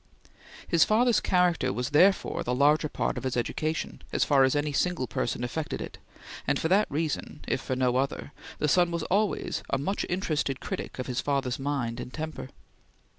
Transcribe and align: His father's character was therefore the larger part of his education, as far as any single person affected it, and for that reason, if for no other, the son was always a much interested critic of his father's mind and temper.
His 0.67 0.83
father's 0.83 1.19
character 1.19 1.71
was 1.71 1.91
therefore 1.91 2.43
the 2.43 2.55
larger 2.55 2.89
part 2.89 3.19
of 3.19 3.23
his 3.23 3.37
education, 3.37 4.01
as 4.11 4.23
far 4.23 4.43
as 4.43 4.55
any 4.55 4.73
single 4.73 5.05
person 5.05 5.43
affected 5.43 5.79
it, 5.79 5.99
and 6.47 6.57
for 6.57 6.67
that 6.69 6.89
reason, 6.89 7.41
if 7.47 7.61
for 7.61 7.75
no 7.75 7.95
other, 7.97 8.31
the 8.57 8.67
son 8.67 8.89
was 8.89 9.03
always 9.11 9.61
a 9.69 9.77
much 9.77 10.03
interested 10.09 10.59
critic 10.59 10.97
of 10.97 11.05
his 11.05 11.21
father's 11.21 11.59
mind 11.59 11.99
and 11.99 12.15
temper. 12.15 12.49